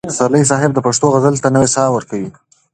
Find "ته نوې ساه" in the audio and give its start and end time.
1.43-1.89